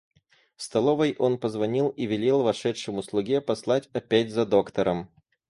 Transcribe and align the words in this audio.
В 0.55 0.63
столовой 0.63 1.15
он 1.19 1.37
позвонил 1.37 1.89
и 1.89 2.07
велел 2.07 2.41
вошедшему 2.41 3.03
слуге 3.03 3.39
послать 3.39 3.87
опять 3.93 4.31
за 4.31 4.47
доктором. 4.47 5.11